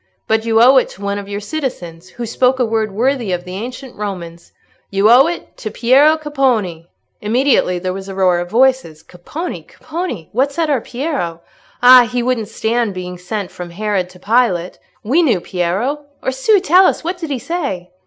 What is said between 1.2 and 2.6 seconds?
your citizens, who spoke